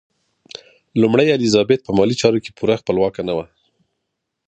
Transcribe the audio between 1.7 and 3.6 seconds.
په مالي چارو کې پوره خپلواکه نه وه.